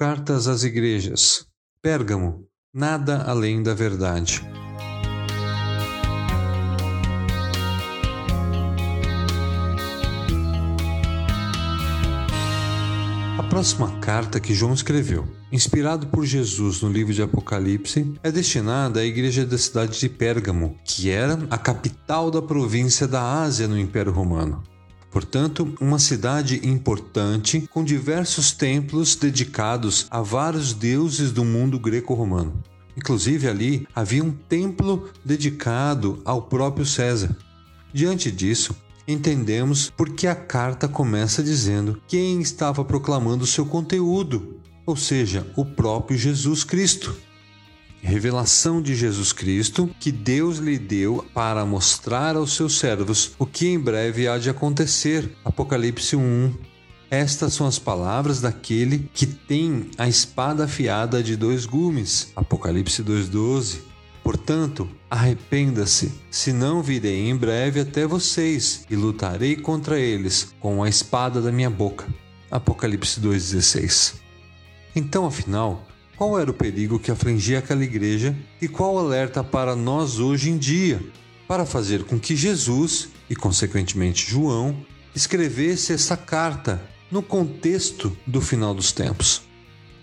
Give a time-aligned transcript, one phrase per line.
[0.00, 1.44] Cartas às Igrejas.
[1.82, 2.46] Pérgamo.
[2.72, 4.40] Nada além da verdade.
[13.38, 19.00] A próxima carta que João escreveu, inspirado por Jesus no livro de Apocalipse, é destinada
[19.00, 23.78] à igreja da cidade de Pérgamo, que era a capital da província da Ásia no
[23.78, 24.69] Império Romano.
[25.10, 32.62] Portanto, uma cidade importante com diversos templos dedicados a vários deuses do mundo greco-romano.
[32.96, 37.36] Inclusive ali havia um templo dedicado ao próprio César.
[37.92, 44.96] Diante disso, entendemos por que a carta começa dizendo quem estava proclamando seu conteúdo, ou
[44.96, 47.16] seja, o próprio Jesus Cristo
[48.02, 53.68] revelação de Jesus Cristo que Deus lhe deu para mostrar aos seus servos o que
[53.68, 55.30] em breve há de acontecer.
[55.44, 56.52] Apocalipse 1.
[57.10, 62.32] Estas são as palavras daquele que tem a espada afiada de dois gumes.
[62.36, 63.80] Apocalipse 2:12.
[64.22, 71.40] Portanto, arrependa-se, senão virei em breve até vocês e lutarei contra eles com a espada
[71.40, 72.06] da minha boca.
[72.48, 74.20] Apocalipse 2:16.
[74.94, 75.84] Então, afinal,
[76.20, 80.58] qual era o perigo que afligia aquela igreja e qual alerta para nós hoje em
[80.58, 81.02] dia,
[81.48, 86.78] para fazer com que Jesus e, consequentemente, João escrevesse essa carta
[87.10, 89.40] no contexto do final dos tempos.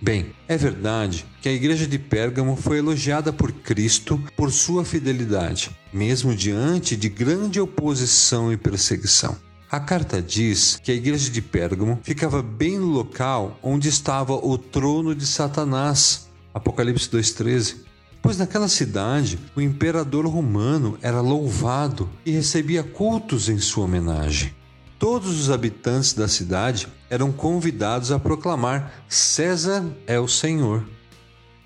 [0.02, 5.70] Bem, é verdade que a igreja de Pérgamo foi elogiada por Cristo por sua fidelidade,
[5.94, 9.38] mesmo diante de grande oposição e perseguição.
[9.70, 14.58] A carta diz que a igreja de Pérgamo ficava bem no local onde estava o
[14.58, 16.30] trono de Satanás.
[16.54, 17.84] Apocalipse 2:13.
[18.22, 24.56] Pois naquela cidade o imperador romano era louvado e recebia cultos em sua homenagem.
[24.98, 30.88] Todos os habitantes da cidade eram convidados a proclamar: César é o Senhor.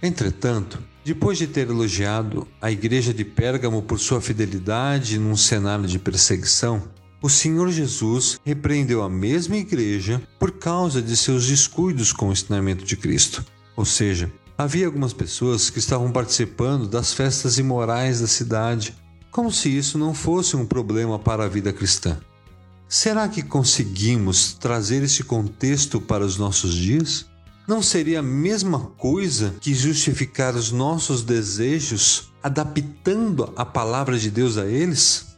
[0.01, 5.99] Entretanto, depois de ter elogiado a igreja de Pérgamo por sua fidelidade num cenário de
[5.99, 6.81] perseguição,
[7.21, 12.83] o Senhor Jesus repreendeu a mesma igreja por causa de seus descuidos com o ensinamento
[12.83, 13.45] de Cristo.
[13.75, 18.95] Ou seja, havia algumas pessoas que estavam participando das festas imorais da cidade,
[19.29, 22.19] como se isso não fosse um problema para a vida cristã.
[22.89, 27.25] Será que conseguimos trazer esse contexto para os nossos dias?
[27.67, 34.57] Não seria a mesma coisa que justificar os nossos desejos adaptando a palavra de Deus
[34.57, 35.30] a eles?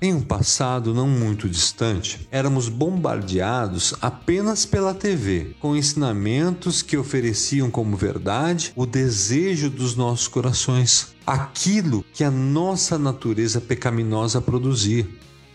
[0.00, 7.70] Em um passado não muito distante, éramos bombardeados apenas pela TV, com ensinamentos que ofereciam
[7.70, 15.08] como verdade o desejo dos nossos corações, aquilo que a nossa natureza pecaminosa produzia.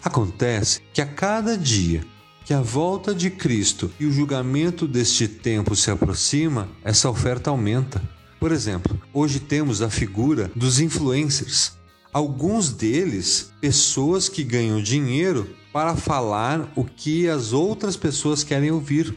[0.03, 2.03] Acontece que a cada dia
[2.43, 8.01] que a volta de Cristo e o julgamento deste tempo se aproxima, essa oferta aumenta.
[8.39, 11.79] Por exemplo, hoje temos a figura dos influencers
[12.13, 19.15] alguns deles pessoas que ganham dinheiro para falar o que as outras pessoas querem ouvir.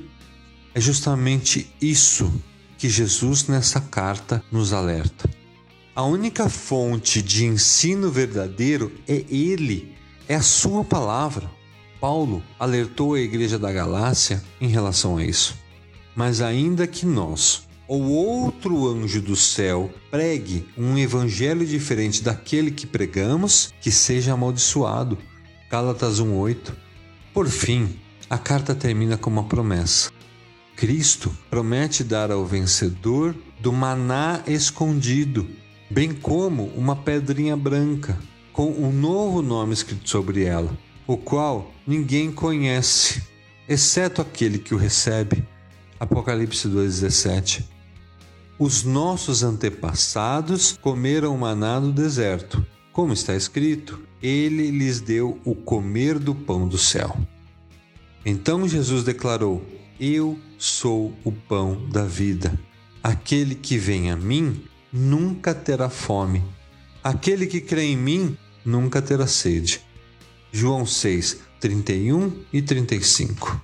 [0.74, 2.32] É justamente isso
[2.78, 5.28] que Jesus nessa carta nos alerta.
[5.94, 9.94] A única fonte de ensino verdadeiro é Ele,
[10.28, 11.50] é a Sua palavra.
[12.00, 15.56] Paulo alertou a igreja da Galácia em relação a isso.
[16.14, 22.86] Mas ainda que nós ou outro anjo do céu pregue um evangelho diferente daquele que
[22.86, 25.18] pregamos, que seja amaldiçoado.
[25.70, 26.72] Gálatas 1:8.
[27.32, 27.98] Por fim,
[28.30, 30.10] a carta termina com uma promessa.
[30.76, 35.46] Cristo promete dar ao vencedor do maná escondido,
[35.90, 38.18] bem como uma pedrinha branca,
[38.52, 43.22] com um novo nome escrito sobre ela, o qual ninguém conhece,
[43.68, 45.44] exceto aquele que o recebe.
[46.00, 47.73] Apocalipse 2,17
[48.58, 52.64] os nossos antepassados comeram maná no deserto.
[52.92, 57.16] Como está escrito, ele lhes deu o comer do pão do céu.
[58.24, 59.64] Então Jesus declarou:
[59.98, 62.58] Eu sou o pão da vida.
[63.02, 64.62] Aquele que vem a mim
[64.92, 66.42] nunca terá fome.
[67.02, 69.80] Aquele que crê em mim nunca terá sede.
[70.52, 73.60] João 6, 31 e 35.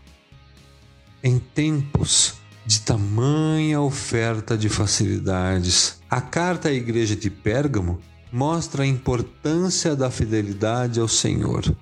[1.23, 6.01] Em tempos de tamanha oferta de facilidades.
[6.09, 8.01] A carta à igreja de Pérgamo
[8.33, 11.75] mostra a importância da fidelidade ao Senhor,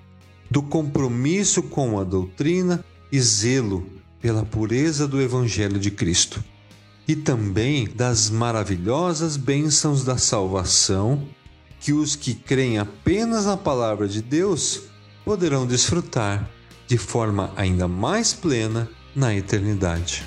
[0.49, 3.87] do compromisso com a doutrina e zelo
[4.21, 6.43] pela pureza do Evangelho de Cristo,
[7.07, 11.27] e também das maravilhosas bênçãos da salvação
[11.79, 14.81] que os que creem apenas na palavra de Deus
[15.23, 16.49] poderão desfrutar
[16.87, 20.25] de forma ainda mais plena na eternidade.